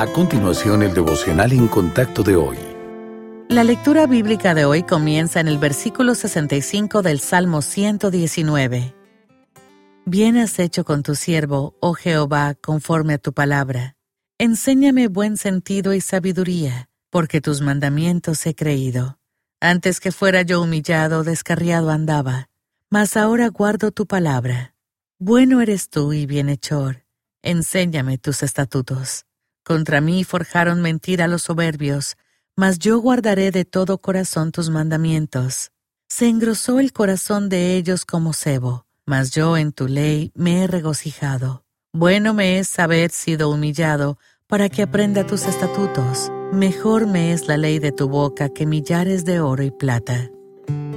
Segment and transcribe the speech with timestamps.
[0.00, 2.56] A continuación, el devocional en contacto de hoy.
[3.50, 8.94] La lectura bíblica de hoy comienza en el versículo 65 del Salmo 119.
[10.06, 13.94] Bien has hecho con tu siervo, oh Jehová, conforme a tu palabra.
[14.38, 19.18] Enséñame buen sentido y sabiduría, porque tus mandamientos he creído.
[19.60, 22.48] Antes que fuera yo humillado, descarriado andaba,
[22.88, 24.74] mas ahora guardo tu palabra.
[25.18, 27.04] Bueno eres tú y bienhechor.
[27.42, 29.26] Enséñame tus estatutos.
[29.70, 32.16] Contra mí forjaron mentira los soberbios,
[32.56, 35.70] mas yo guardaré de todo corazón tus mandamientos.
[36.08, 40.66] Se engrosó el corazón de ellos como cebo, mas yo en tu ley me he
[40.66, 41.62] regocijado.
[41.92, 46.32] Bueno me es haber sido humillado para que aprenda tus estatutos.
[46.52, 50.32] Mejor me es la ley de tu boca que millares de oro y plata.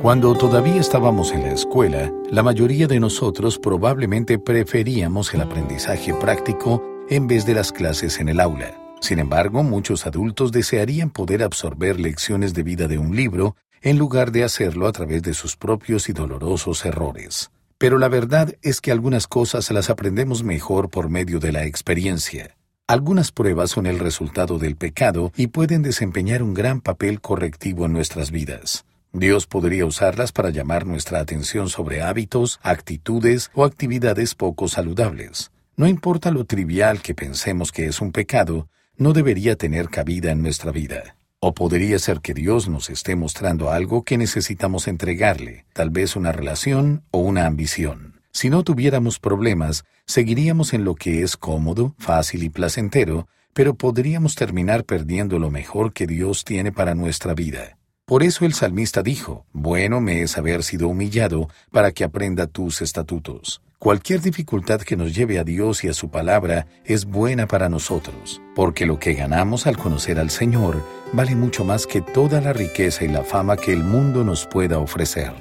[0.00, 6.93] Cuando todavía estábamos en la escuela, la mayoría de nosotros probablemente preferíamos el aprendizaje práctico
[7.10, 8.80] en vez de las clases en el aula.
[9.00, 14.32] Sin embargo, muchos adultos desearían poder absorber lecciones de vida de un libro en lugar
[14.32, 17.50] de hacerlo a través de sus propios y dolorosos errores.
[17.76, 22.56] Pero la verdad es que algunas cosas las aprendemos mejor por medio de la experiencia.
[22.86, 27.92] Algunas pruebas son el resultado del pecado y pueden desempeñar un gran papel correctivo en
[27.92, 28.86] nuestras vidas.
[29.12, 35.50] Dios podría usarlas para llamar nuestra atención sobre hábitos, actitudes o actividades poco saludables.
[35.76, 40.40] No importa lo trivial que pensemos que es un pecado, no debería tener cabida en
[40.40, 41.16] nuestra vida.
[41.40, 46.30] O podría ser que Dios nos esté mostrando algo que necesitamos entregarle, tal vez una
[46.30, 48.20] relación o una ambición.
[48.30, 54.36] Si no tuviéramos problemas, seguiríamos en lo que es cómodo, fácil y placentero, pero podríamos
[54.36, 57.78] terminar perdiendo lo mejor que Dios tiene para nuestra vida.
[58.04, 62.80] Por eso el salmista dijo, Bueno me es haber sido humillado para que aprenda tus
[62.80, 63.60] estatutos.
[63.84, 68.40] Cualquier dificultad que nos lleve a Dios y a su palabra es buena para nosotros,
[68.54, 70.82] porque lo que ganamos al conocer al Señor
[71.12, 74.78] vale mucho más que toda la riqueza y la fama que el mundo nos pueda
[74.78, 75.34] ofrecer.